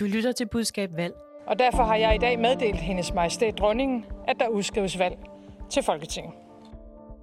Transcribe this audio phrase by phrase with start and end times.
[0.00, 1.14] Du lytter til Budskab Valg.
[1.46, 5.16] Og derfor har jeg i dag meddelt hendes majestæt dronningen, at der udskrives valg
[5.70, 6.32] til Folketinget.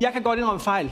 [0.02, 0.92] Jeg kan godt indrømme fejl.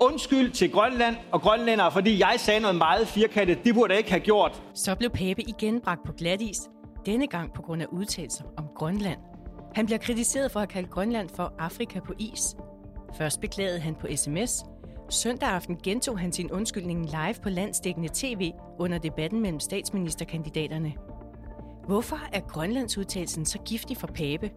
[0.00, 3.64] Undskyld til Grønland og grønlændere, fordi jeg sagde noget meget firkantet.
[3.64, 4.62] Det burde jeg ikke have gjort.
[4.74, 6.60] Så blev Pape igen bragt på glatis,
[7.06, 9.18] denne gang på grund af udtalelser om Grønland.
[9.74, 12.56] Han bliver kritiseret for at kalde Grønland for Afrika på is.
[13.18, 14.64] Først beklagede han på sms.
[15.10, 20.92] Søndag aften gentog han sin undskyldning live på landsdækkende tv under debatten mellem statsministerkandidaterne.
[21.86, 24.50] Hvorfor er Grønlandsudtalelsen så giftig for Pape?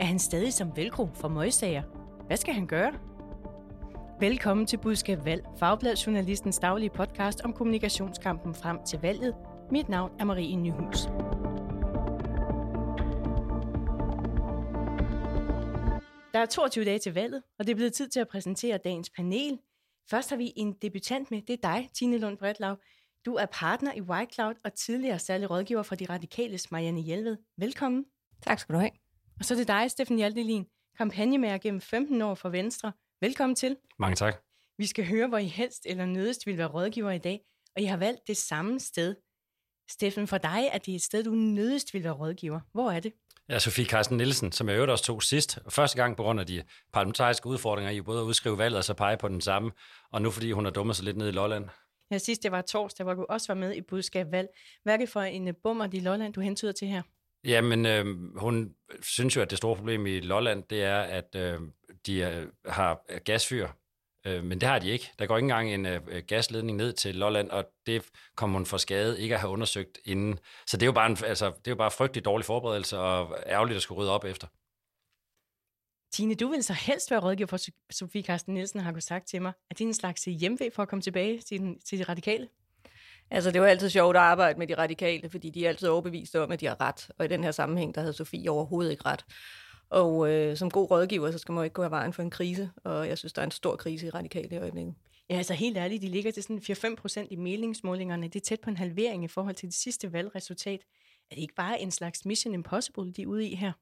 [0.00, 1.82] Er han stadig som velcro for møgsager?
[2.26, 2.92] Hvad skal han gøre?
[4.20, 9.34] Velkommen til Budskab Valg, Fagbladjournalistens daglige podcast om kommunikationskampen frem til valget.
[9.70, 11.02] Mit navn er Marie Nyhus.
[16.32, 19.10] Der er 22 dage til valget, og det er blevet tid til at præsentere dagens
[19.10, 19.58] panel.
[20.10, 22.76] Først har vi en debutant med, det er dig, Tine Lund Bredlav.
[23.26, 27.36] Du er partner i White Cloud og tidligere særlig rådgiver for de radikales Marianne Hjelved.
[27.56, 28.04] Velkommen.
[28.42, 28.90] Tak skal du have.
[29.38, 30.66] Og så er det dig, Steffen Hjaltelin,
[30.98, 32.92] kampagnemager gennem 15 år for Venstre.
[33.20, 33.76] Velkommen til.
[33.98, 34.42] Mange tak.
[34.78, 37.40] Vi skal høre, hvor I helst eller nødest vil være rådgiver i dag,
[37.76, 39.16] og I har valgt det samme sted.
[39.90, 42.60] Steffen, for dig er det et sted, du nødest vil være rådgiver.
[42.72, 43.12] Hvor er det?
[43.48, 45.58] Ja, Sofie Carsten Nielsen, som jeg øvrigt også tog sidst.
[45.68, 48.94] Første gang på grund af de parlamentariske udfordringer i både at udskrive valget og så
[48.94, 49.72] pege på den samme,
[50.12, 51.68] og nu fordi hun har dummet sig lidt ned i Lolland.
[52.12, 54.48] Ja, sidst det var torsdag, hvor du også var med i budskab valg.
[54.82, 57.02] Hvad er det for en øh, bummer i Lolland, du hentyder til her?
[57.44, 58.06] Jamen, øh,
[58.38, 61.60] hun synes jo, at det store problem i Lolland, det er, at øh,
[62.06, 63.68] de øh, har gasfyr,
[64.26, 65.10] øh, men det har de ikke.
[65.18, 68.76] Der går ikke engang en øh, gasledning ned til Lolland, og det kommer hun for
[68.76, 70.38] skade ikke at have undersøgt inden.
[70.66, 73.36] Så det er jo bare, en, altså, det er jo bare frygtelig dårlig forberedelse, og
[73.46, 74.46] ærgerligt at skulle rydde op efter.
[76.12, 77.58] Tine, du vil så helst være rådgiver for
[77.90, 79.52] Sofie Carsten Nielsen, har du sagt til mig.
[79.70, 82.48] Er det en slags hjemvæg for at komme tilbage til, den, til de radikale?
[83.30, 86.36] Altså, det jo altid sjovt at arbejde med de radikale, fordi de er altid overbevist
[86.36, 87.10] om, at de har ret.
[87.18, 89.24] Og i den her sammenhæng, der havde Sofie overhovedet ikke ret.
[89.90, 92.30] Og øh, som god rådgiver, så skal man jo ikke gå af vejen for en
[92.30, 92.70] krise.
[92.84, 94.94] Og jeg synes, der er en stor krise i radikale i øjeblikket.
[95.30, 98.28] Ja, altså helt ærligt, de ligger til sådan 4-5 procent i meningsmålingerne.
[98.28, 100.80] Det er tæt på en halvering i forhold til det sidste valgresultat.
[101.30, 103.72] Er det ikke bare en slags mission impossible, de er ude i her?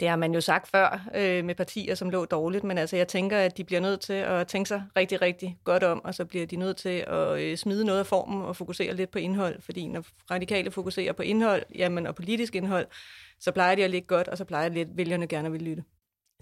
[0.00, 3.08] Det har man jo sagt før øh, med partier, som lå dårligt, men altså jeg
[3.08, 6.24] tænker, at de bliver nødt til at tænke sig rigtig, rigtig godt om, og så
[6.24, 9.62] bliver de nødt til at øh, smide noget af formen og fokusere lidt på indhold,
[9.62, 12.86] fordi når radikale fokuserer på indhold, jamen, og politisk indhold,
[13.40, 15.84] så plejer de at ligge godt, og så plejer de, lidt vælgerne gerne vil lytte.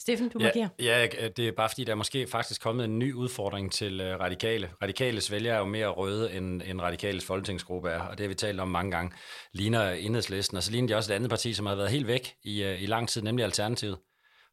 [0.00, 0.68] Steffen, du ja, markerer.
[0.78, 1.06] Ja,
[1.36, 4.70] det er bare fordi, der er måske faktisk kommet en ny udfordring til uh, radikale.
[4.82, 8.34] Radikales vælgere er jo mere røde, end, end radikales folketingsgruppe er, og det har vi
[8.34, 9.12] talt om mange gange.
[9.52, 12.34] Ligner enhedslisten, og så ligner de også et andet parti, som har været helt væk
[12.44, 13.98] i, uh, i lang tid, nemlig Alternativet.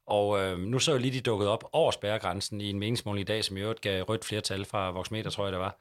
[0.08, 3.26] Og uh, nu så jeg lige, de dukket op over spærregrænsen i en meningsmåling i
[3.26, 5.80] dag, som i øvrigt gav rødt flertal fra Voxmeter, tror jeg det var.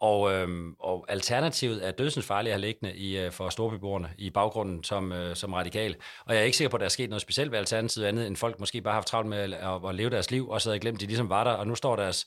[0.00, 4.84] Og, øhm, og alternativet er dødsensfarligt at have liggende i, øh, for storbeboerne i baggrunden
[4.84, 5.96] som, øh, som radikal.
[6.26, 8.26] Og jeg er ikke sikker på, at der er sket noget specielt ved alternativet andet,
[8.26, 10.60] end folk måske bare har haft travlt med at, at, at leve deres liv, og
[10.60, 12.26] så havde glemt, at de ligesom var der, og nu står deres,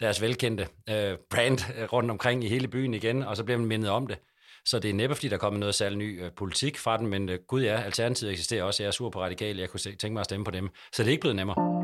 [0.00, 3.68] deres velkendte øh, brand øh, rundt omkring i hele byen igen, og så bliver man
[3.68, 4.18] mindet om det.
[4.64, 7.06] Så det er næppe, fordi der er kommet noget særlig ny øh, politik fra den,
[7.06, 8.82] men øh, gud ja, alternativet eksisterer også.
[8.82, 10.68] Jeg er sur på radikale, jeg kunne tænke mig at stemme på dem.
[10.92, 11.79] Så det er ikke blevet nemmere.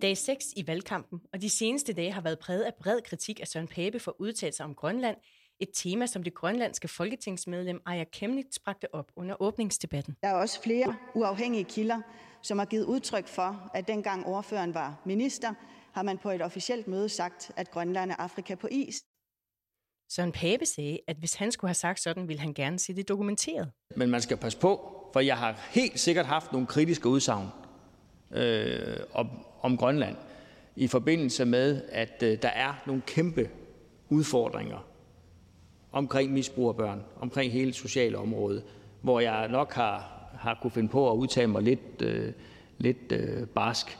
[0.00, 3.48] Dag 6 i valgkampen, og de seneste dage har været præget af bred kritik af
[3.48, 5.16] Søren Pape for udtalelser om Grønland,
[5.60, 10.16] et tema, som det grønlandske folketingsmedlem Aya Kemnitz bragte op under åbningsdebatten.
[10.22, 12.00] Der er også flere uafhængige kilder,
[12.42, 15.54] som har givet udtryk for, at dengang ordføreren var minister,
[15.92, 19.02] har man på et officielt møde sagt, at Grønland er Afrika på is.
[20.10, 23.08] Søren Pape sagde, at hvis han skulle have sagt sådan, ville han gerne se det
[23.08, 23.72] dokumenteret.
[23.96, 27.48] Men man skal passe på, for jeg har helt sikkert haft nogle kritiske udsagn
[28.30, 29.28] øh, om,
[29.62, 30.16] om Grønland,
[30.76, 33.50] i forbindelse med, at øh, der er nogle kæmpe
[34.08, 34.86] udfordringer
[35.92, 38.64] omkring misbrug af børn, omkring hele sociale område,
[39.02, 42.32] hvor jeg nok har, har kunne finde på at udtale mig lidt, øh,
[42.78, 43.98] lidt øh, barsk.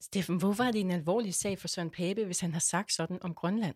[0.00, 3.18] Steffen, hvorfor er det en alvorlig sag for Søren Pape, hvis han har sagt sådan
[3.22, 3.74] om Grønland?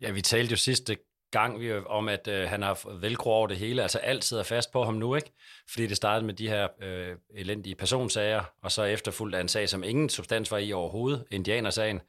[0.00, 0.96] Ja, vi talte jo sidste
[1.30, 3.82] gang vi, om, at øh, han har velcro over det hele.
[3.82, 5.32] Altså alt sidder fast på ham nu, ikke?
[5.70, 9.68] Fordi det startede med de her øh, elendige personsager, og så efterfulgt af en sag,
[9.68, 12.00] som ingen substans var i overhovedet, indianersagen.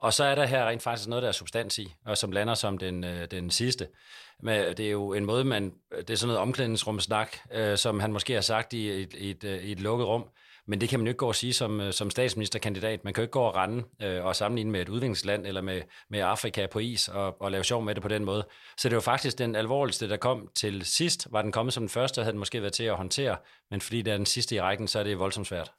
[0.00, 2.54] Og så er der her rent faktisk noget, der er substans i, og som lander
[2.54, 3.88] som den, øh, den sidste.
[4.42, 8.00] Men øh, det er jo en måde, man, det er sådan noget omklædningsrumsnak, øh, som
[8.00, 10.24] han måske har sagt i et, i et, øh, i et lukket rum,
[10.68, 13.04] men det kan man jo ikke gå og sige som, øh, som statsministerkandidat.
[13.04, 15.82] Man kan jo ikke gå og rende øh, og sammenligne med et udviklingsland eller med,
[16.10, 18.46] med Afrika på is og, og lave sjov med det på den måde.
[18.76, 21.28] Så det var faktisk den alvorligste, der kom til sidst.
[21.30, 23.36] Var den kommet som den første, havde den måske været til at håndtere,
[23.70, 25.72] men fordi det er den sidste i rækken, så er det voldsomt svært.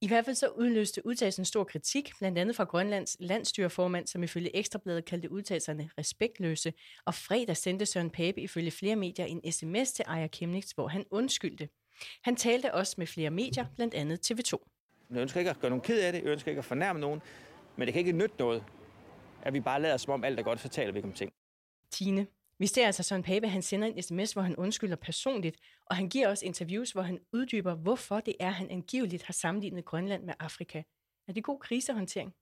[0.00, 4.56] I hvert fald så udløste udtalelsen stor kritik, blandt andet fra Grønlands landstyreformand, som ifølge
[4.56, 6.72] Ekstrabladet kaldte udtalelserne respektløse,
[7.04, 11.04] og fredag sendte Søren Pape ifølge flere medier en sms til Ejer Kemnitz, hvor han
[11.10, 11.68] undskyldte.
[12.22, 14.58] Han talte også med flere medier, blandt andet TV2.
[15.10, 17.22] Jeg ønsker ikke at gøre nogen ked af det, jeg ønsker ikke at fornærme nogen,
[17.76, 18.64] men det kan ikke nytte noget,
[19.42, 21.32] at vi bare lader som om alt er godt, så taler vi ikke om ting.
[21.90, 22.26] Tine,
[22.58, 25.56] vi ser altså Søren Pape, han sender en sms, hvor han undskylder personligt,
[25.86, 29.84] og han giver også interviews, hvor han uddyber, hvorfor det er, han angiveligt har sammenlignet
[29.84, 30.82] Grønland med Afrika.
[31.28, 32.34] Er det god krisehåndtering?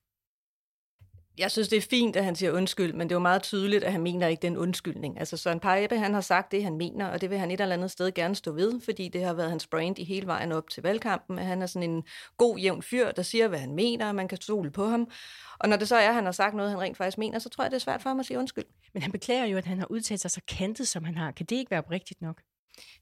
[1.39, 3.85] Jeg synes, det er fint, at han siger undskyld, men det er jo meget tydeligt,
[3.85, 5.19] at han mener ikke den undskyldning.
[5.19, 7.75] Altså Søren Pape, han har sagt det, han mener, og det vil han et eller
[7.75, 10.71] andet sted gerne stå ved, fordi det har været hans brand i hele vejen op
[10.71, 12.05] til valgkampen, at han er sådan en
[12.37, 15.11] god, jævn fyr, der siger, hvad han mener, og man kan stole på ham.
[15.59, 17.49] Og når det så er, at han har sagt noget, han rent faktisk mener, så
[17.49, 18.65] tror jeg, det er svært for ham at sige undskyld.
[18.95, 21.31] Men han beklager jo, at han har udtalt sig så kantet, som han har.
[21.31, 22.43] Kan det ikke være rigtigt nok?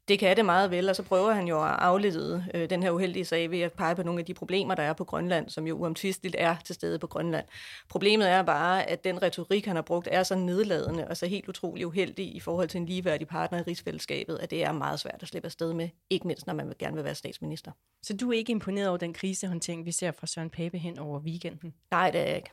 [0.08, 2.90] Det kan det meget vel, og så prøver han jo at aflede øh, den her
[2.90, 5.67] uheldige sag ved at pege på nogle af de problemer, der er på Grønland, som
[5.67, 7.46] jo uomtvisteligt er til stede på Grønland.
[7.88, 11.49] Problemet er bare, at den retorik, han har brugt, er så nedladende og så helt
[11.49, 15.22] utrolig uheldig i forhold til en ligeværdig partner i rigsfællesskabet, at det er meget svært
[15.22, 17.72] at slippe afsted med, ikke mindst når man vil gerne vil være statsminister.
[18.02, 21.20] Så du er ikke imponeret over den krisehåndtering, vi ser fra Søren Pape hen over
[21.20, 21.75] weekenden?
[21.90, 22.50] Nej, det er jeg ikke.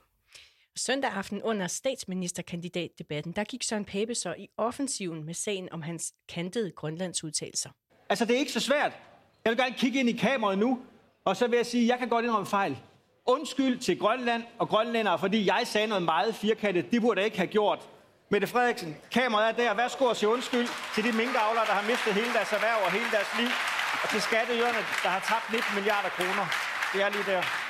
[0.78, 6.14] Søndag aften under statsministerkandidatdebatten, der gik Søren Pape så i offensiven med sagen om hans
[6.30, 7.70] kantede grønlandsudtalelser.
[8.10, 8.92] Altså, det er ikke så svært.
[9.46, 10.80] Jeg vil gerne kigge ind i kameraet nu,
[11.26, 12.78] og så vil jeg sige, at jeg kan godt indrømme fejl.
[13.26, 16.92] Undskyld til Grønland og grønlændere, fordi jeg sagde noget meget firkantet.
[16.92, 17.80] Det burde jeg ikke have gjort.
[18.30, 19.74] Mette Frederiksen, kameraet er der.
[19.74, 23.10] Værsgo at sige undskyld til de minkavlere, der har mistet hele deres erhverv og hele
[23.12, 23.50] deres liv.
[24.04, 26.46] Og til skatteyderne, der har tabt 19 milliarder kroner.
[26.94, 27.67] Det er lige der.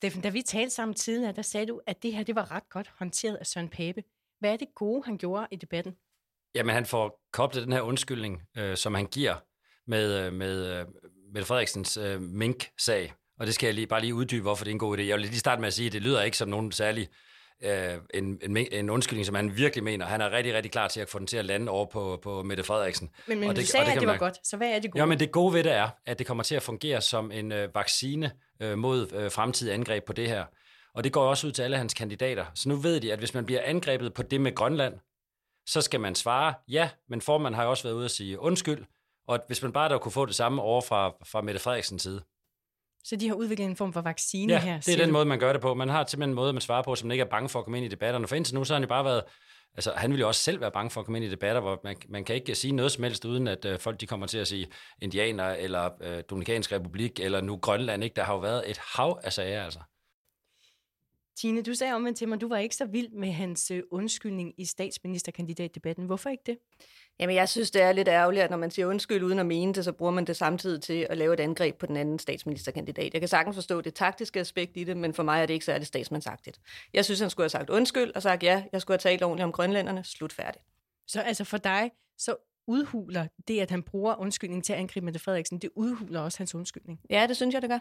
[0.00, 2.68] Steffen, da vi talte sammen tidligere, der sagde du, at det her det var ret
[2.68, 4.02] godt håndteret af Søren Pape.
[4.38, 5.96] Hvad er det gode, han gjorde i debatten?
[6.54, 9.34] Jamen, han får koblet den her undskyldning, øh, som han giver
[9.86, 10.86] med, øh, med, øh,
[11.32, 13.12] med Frederiksens øh, mink-sag.
[13.40, 15.02] Og det skal jeg lige, bare lige uddybe, hvorfor det er en god idé.
[15.02, 17.08] Jeg vil lige starte med at sige, at det lyder ikke som nogen særlig
[17.64, 20.06] øh, en, en, en undskyldning, som han virkelig mener.
[20.06, 22.42] Han er rigtig, rigtig klar til at få den til at lande over på, på
[22.42, 23.10] Mette Frederiksen.
[23.26, 24.90] Men, men og det, du sagde, det at det var godt, så hvad er det
[24.90, 25.02] gode?
[25.02, 27.52] Ja, men det gode ved det er, at det kommer til at fungere som en
[27.52, 30.44] øh, vaccine øh, mod øh, fremtidige angreb på det her.
[30.94, 32.44] Og det går også ud til alle hans kandidater.
[32.54, 34.94] Så nu ved de, at hvis man bliver angrebet på det med Grønland,
[35.66, 38.84] så skal man svare ja, men formanden har jo også været ude at sige undskyld.
[39.28, 42.22] Og hvis man bare der kunne få det samme over fra, fra Mette Frederiksens side,
[43.04, 44.80] så de har udviklet en form for vaccine ja, her?
[44.80, 45.74] det er den måde, man gør det på.
[45.74, 47.64] Man har simpelthen en måde, man svarer på, som man ikke er bange for at
[47.64, 48.28] komme ind i debatterne.
[48.28, 49.22] For indtil nu, så har han jo bare været...
[49.74, 51.80] Altså, han vil jo også selv være bange for at komme ind i debatter, hvor
[51.84, 54.38] man, man kan ikke sige noget som helst, uden at øh, folk de kommer til
[54.38, 54.66] at sige
[55.02, 58.04] indianer, eller øh, Dominikansk Republik, eller nu Grønland.
[58.04, 58.14] Ikke?
[58.14, 59.80] Der har jo været et hav af sager, altså.
[61.40, 64.54] Tine, du sagde omvendt til mig, du var ikke så vild med hans øh, undskyldning
[64.58, 66.06] i statsministerkandidatdebatten.
[66.06, 66.58] Hvorfor ikke det?
[67.20, 69.74] Jamen, jeg synes, det er lidt ærgerligt, at når man siger undskyld uden at mene
[69.74, 73.12] det, så bruger man det samtidig til at lave et angreb på den anden statsministerkandidat.
[73.12, 75.64] Jeg kan sagtens forstå det taktiske aspekt i det, men for mig er det ikke
[75.64, 76.60] særlig statsmandsagtigt.
[76.94, 79.44] Jeg synes, han skulle have sagt undskyld og sagt ja, jeg skulle have talt ordentligt
[79.44, 80.04] om grønlænderne.
[80.04, 80.64] Slut færdigt.
[81.06, 82.36] Så altså for dig, så
[82.66, 86.54] udhuler det, at han bruger undskyldning til at angribe Mette Frederiksen, det udhuler også hans
[86.54, 87.00] undskyldning.
[87.10, 87.78] Ja, det synes jeg, det gør.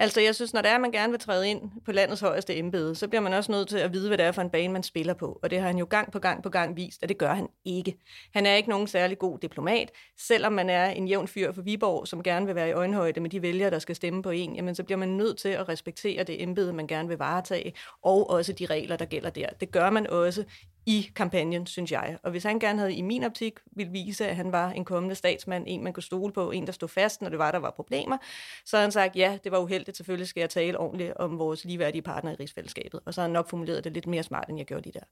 [0.00, 2.56] Altså, jeg synes, når det er, at man gerne vil træde ind på landets højeste
[2.56, 4.72] embede, så bliver man også nødt til at vide, hvad det er for en bane,
[4.72, 5.38] man spiller på.
[5.42, 7.48] Og det har han jo gang på gang på gang vist, at det gør han
[7.64, 7.98] ikke.
[8.34, 9.90] Han er ikke nogen særlig god diplomat.
[10.18, 13.30] Selvom man er en jævn fyr for Viborg, som gerne vil være i øjenhøjde med
[13.30, 16.24] de vælgere, der skal stemme på en, jamen så bliver man nødt til at respektere
[16.24, 17.72] det embede, man gerne vil varetage,
[18.02, 19.46] og også de regler, der gælder der.
[19.60, 20.44] Det gør man også
[20.88, 22.18] i kampagnen, synes jeg.
[22.22, 25.14] Og hvis han gerne havde i min optik vil vise, at han var en kommende
[25.14, 27.70] statsmand, en man kunne stole på, en der stod fast, når det var, der var
[27.70, 28.18] problemer,
[28.64, 31.64] så havde han sagt, ja, det var uheldigt, selvfølgelig skal jeg tale ordentligt om vores
[31.64, 33.00] ligeværdige partner i rigsfællesskabet.
[33.06, 35.04] Og så har han nok formuleret det lidt mere smart, end jeg gjorde lige der.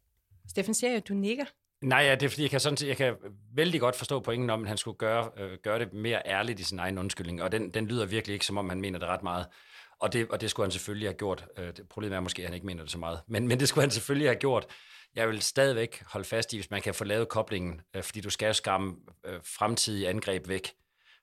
[0.49, 1.45] Steffen, ser jeg, at du nikker?
[1.83, 3.15] Nej, ja, det er fordi, jeg kan, sådan, jeg kan
[3.55, 6.65] vældig godt forstå pointen om, at han skulle gøre, øh, gøre det mere ærligt i
[6.65, 9.23] sin egen undskyldning, og den, den lyder virkelig ikke, som om han mener det ret
[9.23, 9.47] meget.
[10.01, 11.47] Og det, og det skulle han selvfølgelig have gjort.
[11.59, 13.21] Øh, problemet er måske, at han ikke mener det så meget.
[13.27, 14.67] Men, men det skulle han selvfølgelig have gjort.
[15.17, 18.31] Jeg vil stadigvæk holde fast i, hvis man kan få lavet koblingen, øh, fordi du
[18.31, 20.73] skal skamme øh, fremtidige angreb væk.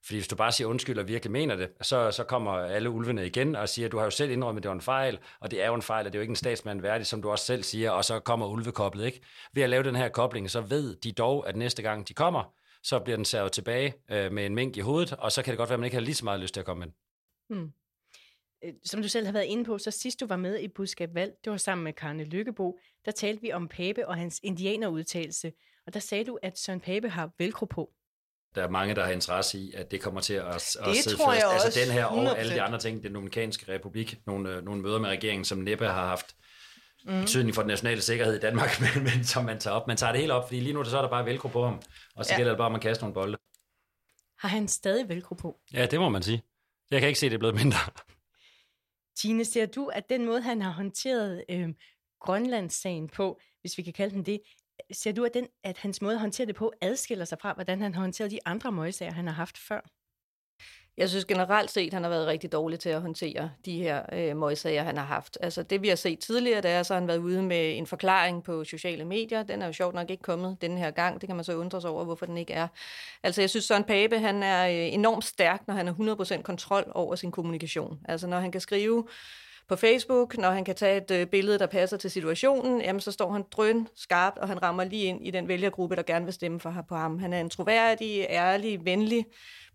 [0.05, 3.27] Fordi hvis du bare siger undskyld og virkelig mener det, så, så kommer alle ulvene
[3.27, 5.61] igen og siger, du har jo selv indrømmet, at det var en fejl, og det
[5.63, 7.45] er jo en fejl, og det er jo ikke en statsmand værdig, som du også
[7.45, 9.21] selv siger, og så kommer ulvekoblet, ikke?
[9.53, 12.53] Ved at lave den her kobling, så ved de dog, at næste gang de kommer,
[12.83, 15.57] så bliver den særvet tilbage øh, med en mink i hovedet, og så kan det
[15.57, 16.93] godt være, at man ikke har lige så meget lyst til at komme ind.
[17.49, 17.71] Hmm.
[18.85, 21.33] Som du selv har været inde på, så sidst du var med i Budskab Valg,
[21.43, 25.51] det var sammen med Karne Lykkebo, der talte vi om Pape og hans indianerudtalelse,
[25.87, 27.93] og der sagde du, at Søren Pape har velcro på.
[28.55, 31.33] der er mange, der har interesse i, at det kommer til at, at sidde tror
[31.33, 31.45] fast.
[31.65, 34.99] altså den her og alle de andre ting, den Dominikanske Republik, nogle, øh, nogle møder
[34.99, 36.35] med regeringen, som næppe har haft
[37.05, 37.21] mm.
[37.21, 39.87] betydning for den nationale sikkerhed i Danmark, men, men som man tager op.
[39.87, 41.81] Man tager det helt op, fordi lige nu så er der bare velcro på ham,
[42.15, 42.37] og så ja.
[42.37, 43.37] gælder det bare, at man kaster nogle bolde.
[44.39, 45.59] Har han stadig velcro på?
[45.73, 46.41] Ja, det må man sige.
[46.91, 47.79] Jeg kan ikke se, det er blevet mindre.
[49.15, 51.69] Tine, ser du, at den måde, han har håndteret øh,
[52.19, 54.41] Grønlandssagen på, hvis vi kan kalde den det,
[54.91, 57.81] ser du, at, den, at hans måde at håndtere det på adskiller sig fra, hvordan
[57.81, 59.81] han har håndteret de andre møgsager, han har haft før?
[60.97, 64.37] Jeg synes generelt set, han har været rigtig dårlig til at håndtere de her øh,
[64.37, 65.37] møgsager, han har haft.
[65.41, 68.43] Altså det, vi har set tidligere, det er, så han været ude med en forklaring
[68.43, 69.43] på sociale medier.
[69.43, 71.21] Den er jo sjovt nok ikke kommet den her gang.
[71.21, 72.67] Det kan man så undre sig over, hvorfor den ikke er.
[73.23, 76.91] Altså jeg synes, Søren Pape, han er øh, enormt stærk, når han har 100% kontrol
[76.95, 77.99] over sin kommunikation.
[78.05, 79.07] Altså når han kan skrive
[79.69, 83.11] på Facebook, når han kan tage et øh, billede, der passer til situationen, jamen så
[83.11, 86.33] står han drøn skarpt, og han rammer lige ind i den vælgergruppe, der gerne vil
[86.33, 87.19] stemme for, på ham.
[87.19, 89.25] Han er en troværdig, ærlig, venlig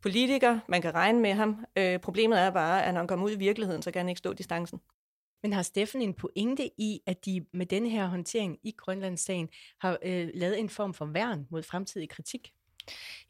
[0.02, 0.58] politiker.
[0.68, 1.64] Man kan regne med ham.
[1.76, 4.18] Øh, problemet er bare, at når han kommer ud i virkeligheden, så kan han ikke
[4.18, 4.80] stå distancen.
[5.42, 9.48] Men har Steffen en pointe i, at de med den her håndtering i Grønlandssagen
[9.80, 12.52] har øh, lavet en form for værn mod fremtidig kritik?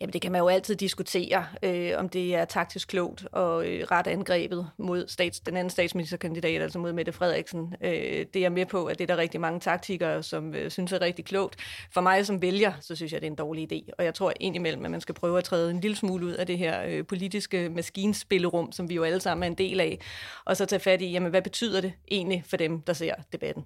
[0.00, 3.86] Jamen det kan man jo altid diskutere, øh, om det er taktisk klogt og øh,
[3.90, 7.74] ret angrebet mod stats, den anden statsministerkandidat, altså mod Mette Frederiksen.
[7.80, 10.70] Øh, det er jeg med på, at det er der rigtig mange taktikere, som øh,
[10.70, 11.56] synes er rigtig klogt.
[11.92, 13.90] For mig som vælger, så synes jeg, det er en dårlig idé.
[13.98, 16.46] Og jeg tror indimellem, at man skal prøve at træde en lille smule ud af
[16.46, 20.00] det her øh, politiske maskinspillerum, som vi jo alle sammen er en del af,
[20.44, 23.64] og så tage fat i, jamen hvad betyder det egentlig for dem, der ser debatten?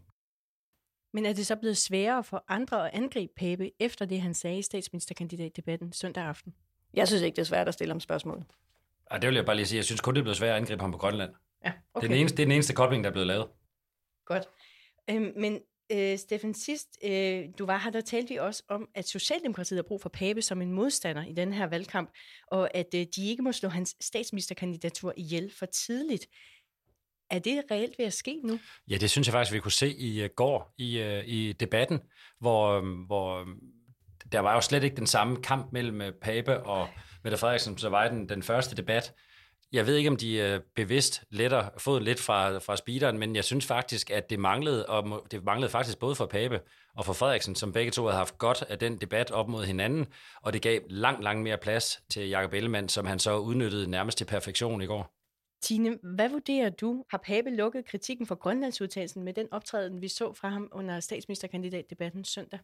[1.12, 4.58] Men er det så blevet sværere for andre at angribe Pape, efter det, han sagde
[4.58, 6.54] i statsministerkandidatdebatten søndag aften?
[6.94, 8.44] Jeg synes ikke, det er svært at stille ham spørgsmål.
[9.12, 9.76] Ja, det vil jeg bare lige sige.
[9.76, 11.30] Jeg synes kun, det er blevet svært at angribe ham på Grønland.
[11.64, 12.02] Ja, okay.
[12.02, 13.48] det, er den eneste, det er den eneste kobling, der er blevet lavet.
[14.24, 14.44] Godt.
[15.10, 15.60] Øhm, men
[15.92, 19.82] øh, Steffen, sidst øh, du var her, der talte vi også om, at Socialdemokratiet har
[19.82, 22.10] brug for Pape som en modstander i den her valgkamp,
[22.46, 26.26] og at øh, de ikke må slå hans statsministerkandidatur ihjel for tidligt.
[27.32, 28.58] Er det reelt ved at ske nu?
[28.88, 32.00] Ja, det synes jeg faktisk, vi kunne se i øh, går i, øh, i debatten,
[32.40, 33.58] hvor, øhm, hvor øhm,
[34.32, 36.88] der var jo slet ikke den samme kamp mellem øh, Pape og
[37.24, 39.14] Mette Frederiksen, så var den, den første debat.
[39.72, 43.44] Jeg ved ikke, om de uh, bevidst letter fået lidt fra, fra speederen, men jeg
[43.44, 46.60] synes faktisk, at det manglede, og det manglede faktisk både for Pape
[46.96, 50.06] og for Frederiksen, som begge to havde haft godt af den debat op mod hinanden,
[50.42, 54.18] og det gav langt, langt mere plads til Jakob Ellemann, som han så udnyttede nærmest
[54.18, 55.11] til perfektion i går.
[55.62, 57.04] Tine, hvad vurderer du?
[57.10, 62.24] Har Pape lukket kritikken for Grønlandsudtalelsen med den optræden, vi så fra ham under statsministerkandidatdebatten
[62.24, 62.58] søndag?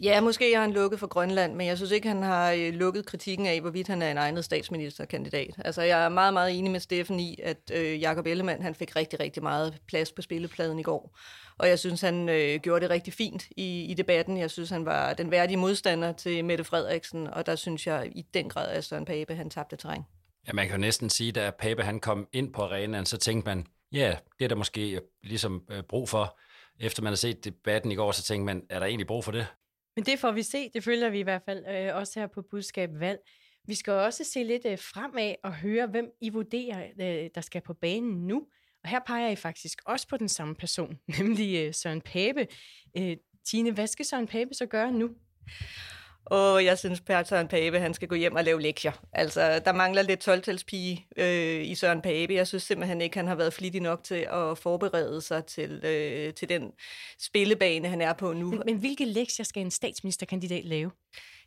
[0.00, 3.06] Ja, måske har han lukket for Grønland, men jeg synes ikke, han har øh, lukket
[3.06, 5.54] kritikken af, hvorvidt han er en egnet statsministerkandidat.
[5.64, 8.96] Altså, jeg er meget, meget enig med Steffen i, at øh, Jakob Ellemann han fik
[8.96, 11.16] rigtig, rigtig meget plads på spillepladen i går.
[11.58, 14.36] Og jeg synes, han øh, gjorde det rigtig fint i, i debatten.
[14.36, 18.22] Jeg synes, han var den værdige modstander til Mette Frederiksen, og der synes jeg i
[18.34, 20.02] den grad, at Søren Pape han tabte terræn.
[20.46, 23.48] Ja, man kan jo næsten sige, da Pape han kom ind på arenaen, så tænkte
[23.48, 26.38] man, ja, det er der måske øh, ligesom øh, brug for.
[26.80, 29.32] Efter man har set debatten i går, så tænkte man, er der egentlig brug for
[29.32, 29.46] det?
[29.96, 32.42] Men det får vi se, det følger vi i hvert fald øh, også her på
[32.50, 33.18] Budskab Valg.
[33.66, 37.60] Vi skal også se lidt øh, fremad og høre, hvem I vurderer, øh, der skal
[37.60, 38.46] på banen nu.
[38.84, 42.46] Og her peger I faktisk også på den samme person, nemlig øh, Søren Pape.
[42.98, 45.10] Øh, Tine, hvad skal Søren Pape så gøre nu?
[46.26, 48.92] Og jeg synes, Per Søren Pape, han skal gå hjem og lave lektier.
[49.12, 50.42] Altså, der mangler lidt 12
[51.16, 52.34] øh, i Søren Pape.
[52.34, 56.34] Jeg synes simpelthen ikke, han har været flittig nok til at forberede sig til, øh,
[56.34, 56.72] til den
[57.20, 58.50] spillebane, han er på nu.
[58.50, 60.90] Men, men hvilke lektier skal en statsministerkandidat lave?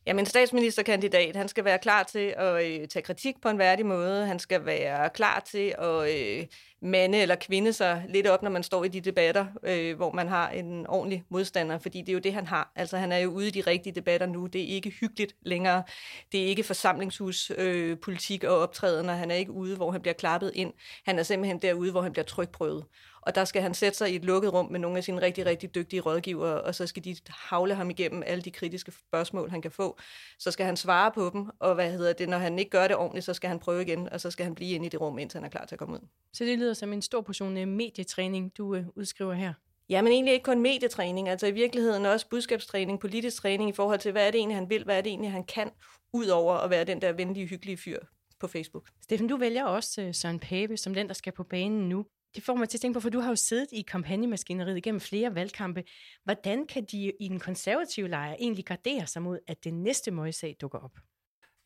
[0.06, 4.26] Jamen, statsministerkandidat, han skal være klar til at øh, tage kritik på en værdig måde.
[4.26, 6.46] Han skal være klar til at øh,
[6.82, 10.28] mande eller kvinde sig lidt op, når man står i de debatter, øh, hvor man
[10.28, 12.72] har en ordentlig modstander, fordi det er jo det, han har.
[12.76, 14.48] Altså, han er jo ude i de rigtige debatter nu.
[14.48, 15.84] Det er ikke hyggeligt længere.
[16.32, 19.14] Det er ikke forsamlingshuspolitik øh, og optrædener.
[19.14, 20.74] Han er ikke ude, hvor han bliver klappet ind.
[21.06, 22.86] Han er simpelthen derude, hvor han bliver trykprøvet.
[23.22, 25.46] Og der skal han sætte sig i et lukket rum med nogle af sine rigtig,
[25.46, 29.62] rigtig dygtige rådgivere, og så skal de havle ham igennem alle de kritiske spørgsmål, han
[29.62, 30.00] kan få.
[30.40, 32.96] Så skal han svare på dem, og hvad hedder det, når han ikke gør det
[32.96, 35.20] ordentligt, så skal han prøve igen, og så skal han blive inde i det rum,
[35.20, 36.08] indtil han er klar til at komme ud.
[36.34, 39.54] Så det lyder som en stor portion øh, medietræning, du øh, udskriver her.
[39.90, 44.00] Ja, men egentlig ikke kun medietræning, altså i virkeligheden også budskabstræning, politisk træning i forhold
[44.00, 45.72] til, hvad er det egentlig, han vil, hvad er det egentlig, han kan,
[46.14, 48.00] ud over at være den der venlige, hyggelige fyr
[48.40, 48.88] på Facebook.
[49.02, 52.06] Steffen, du vælger også øh, Søren Pape som den, der skal på banen nu.
[52.36, 55.02] Det får mig til at tænke på, for du har jo siddet i kampagnemaskineriet igennem
[55.02, 55.84] flere valgkampe.
[56.24, 60.56] Hvordan kan de i den konservative lejr egentlig gardere sig mod, at det næste møgssag
[60.62, 60.92] dukker op?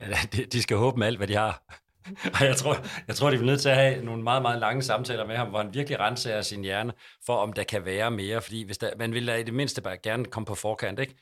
[0.01, 1.63] Ja, de, de skal håbe med alt, hvad de har.
[2.39, 2.77] Og jeg tror,
[3.07, 5.49] jeg tror, de er nødt til at have nogle meget, meget lange samtaler med ham,
[5.49, 6.93] hvor han virkelig renser sin hjerne
[7.25, 8.41] for, om der kan være mere.
[8.41, 10.99] Fordi hvis der, man vil da i det mindste bare gerne komme på forkant.
[10.99, 11.15] Ikke?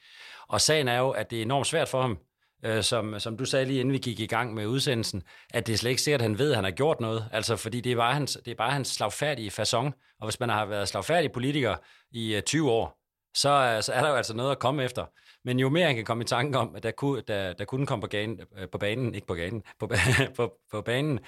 [0.48, 2.18] Og sagen er jo, at det er enormt svært for ham
[2.66, 5.74] øh, som, som du sagde lige inden vi gik i gang med udsendelsen, at det
[5.74, 7.30] er slet ikke sikkert, at han ved, at han har gjort noget.
[7.32, 10.16] Altså, fordi det er bare hans, det er bare hans slagfærdige façon.
[10.20, 11.76] Og hvis man har været slagfærdig politiker
[12.12, 12.98] i øh, 20 år,
[13.36, 15.06] så, øh, så er der jo altså noget at komme efter.
[15.46, 17.86] Men jo mere han kan komme i tanke om, at der kunne, der, der kunne
[17.86, 19.92] komme på, ganen, øh, på banen, ikke på banen, på,
[20.38, 21.20] på, på banen,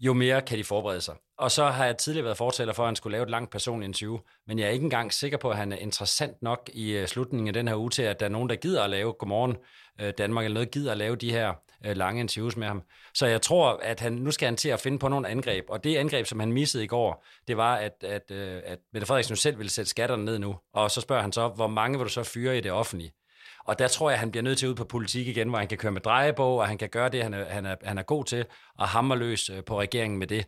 [0.00, 1.14] jo mere kan de forberede sig.
[1.38, 3.88] Og så har jeg tidligere været fortæller for, at han skulle lave et langt personligt
[3.88, 7.06] interview, men jeg er ikke engang sikker på, at han er interessant nok i øh,
[7.06, 9.56] slutningen af den her uge til, at der er nogen, der gider at lave Godmorgen
[10.00, 11.52] øh, Danmark, eller noget gider at lave de her
[11.86, 12.82] øh, lange interviews med ham.
[13.14, 15.84] Så jeg tror, at han, nu skal han til at finde på nogle angreb, og
[15.84, 19.58] det angreb, som han missede i går, det var, at, at, at Mette Frederiksen selv
[19.58, 22.22] ville sætte skatterne ned nu, og så spørger han så, hvor mange vil du så
[22.22, 23.12] fyre i det offentlige?
[23.64, 25.78] Og der tror jeg, han bliver nødt til ud på politik igen, hvor han kan
[25.78, 28.24] køre med drejebog, og han kan gøre det, han er, han er, han er god
[28.24, 28.44] til,
[28.78, 30.46] og hammer løs på regeringen med det.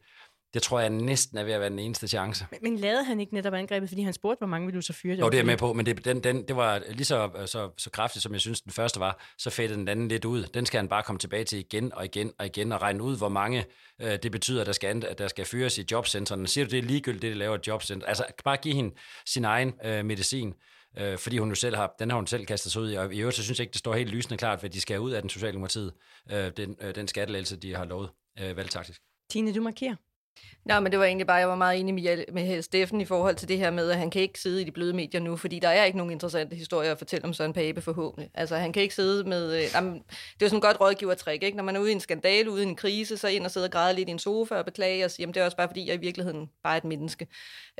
[0.55, 2.47] Det tror jeg næsten er ved at være den eneste chance.
[2.51, 4.93] Men, men lavede han ikke netop angrebet, fordi han spurgte, hvor mange vil du så
[4.93, 5.17] fyre?
[5.17, 7.91] Jo, det er med på, men det, den, den, det var lige så, så, så
[7.91, 9.25] kraftigt, som jeg synes, den første var.
[9.39, 10.43] Så fættede den anden lidt ud.
[10.43, 13.19] Den skal han bare komme tilbage til igen og igen og igen og regne ud,
[13.19, 13.65] hvor mange
[14.03, 16.49] øh, det betyder, at der skal, at der skal fyres i jobcentrene.
[16.49, 18.07] Siger du, det er ligegyldigt, det de laver et jobcenter?
[18.07, 18.95] Altså, bare give hende
[19.27, 20.55] sin egen øh, medicin
[20.99, 23.15] øh, fordi hun jo selv har, den har hun selv kastet sig ud i, og
[23.15, 25.11] i øvrigt så synes jeg ikke, det står helt lysende klart, hvad de skal ud
[25.11, 25.93] af den socialdemokratiet,
[26.33, 29.03] øh, den, øh, den skattelægelse, de har lovet øh, valgtaktisk.
[29.31, 29.97] Tine, du markerer.
[30.65, 33.37] Nej, men det var egentlig bare, jeg var meget enig med, med Steffen i forhold
[33.37, 35.59] til det her med, at han kan ikke sidde i de bløde medier nu, fordi
[35.59, 38.31] der er ikke nogen interessante historier at fortælle om Søren Pape forhåbentlig.
[38.35, 39.57] Altså, han kan ikke sidde med...
[39.57, 41.57] Øh, jamen, det er jo sådan et godt rådgivertrik, ikke?
[41.57, 43.67] Når man er ude i en skandale, ude i en krise, så ind og sidde
[43.67, 45.69] og græde lidt i en sofa og beklage og sige, jamen det er også bare
[45.69, 47.27] fordi, jeg i virkeligheden bare er et menneske.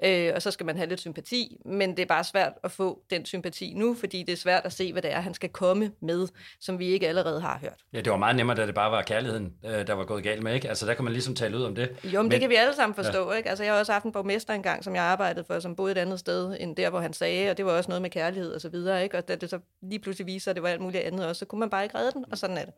[0.05, 3.03] Øh, og så skal man have lidt sympati, men det er bare svært at få
[3.11, 5.91] den sympati nu, fordi det er svært at se, hvad det er, han skal komme
[6.03, 6.29] med,
[6.61, 7.79] som vi ikke allerede har hørt.
[7.93, 10.43] Ja, det var meget nemmere, da det bare var kærligheden, øh, der var gået galt
[10.43, 10.69] med, ikke?
[10.69, 11.91] Altså, der kan man ligesom tale ud om det.
[12.05, 13.37] Jo, men, men det kan vi alle sammen forstå, ja.
[13.37, 13.49] ikke?
[13.49, 15.99] Altså, jeg har også haft en borgmester engang, som jeg arbejdede for, som boede et
[15.99, 18.61] andet sted end der, hvor han sagde, og det var også noget med kærlighed og
[18.61, 19.19] så videre, ikke?
[19.19, 21.45] Og da det så lige pludselig viser, at det var alt muligt andet også, så
[21.45, 22.75] kunne man bare ikke redde den, og sådan er det.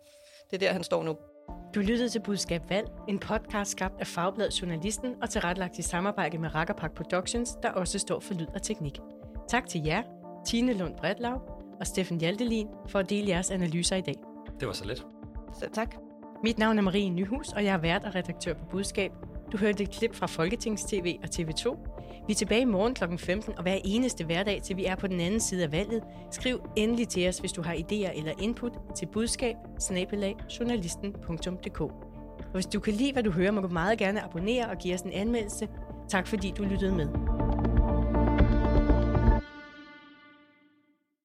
[0.50, 1.16] Det er der, han står nu.
[1.74, 6.38] Du lyttede til Budskab Valg, en podcast skabt af Fagbladet Journalisten og tilrettelagt i samarbejde
[6.38, 8.98] med Rakkerpak Productions, der også står for lyd og teknik.
[9.48, 10.02] Tak til jer,
[10.46, 11.40] Tine Lund Bredlav
[11.80, 14.16] og Steffen Hjaltelin, for at dele jeres analyser i dag.
[14.60, 15.06] Det var så let.
[15.60, 15.94] Så tak.
[16.42, 19.12] Mit navn er Marie Nyhus, og jeg er vært og redaktør på Budskab.
[19.54, 21.76] Du hørte et klip fra Folketings-TV og TV2.
[22.26, 23.04] Vi er tilbage i morgen kl.
[23.18, 26.02] 15 og hver eneste hverdag, til vi er på den anden side af valget.
[26.30, 29.54] Skriv endelig til os, hvis du har idéer eller input til budskab
[32.38, 34.94] Og hvis du kan lide, hvad du hører, må du meget gerne abonnere og give
[34.94, 35.68] os en anmeldelse.
[36.08, 37.33] Tak fordi du lyttede med.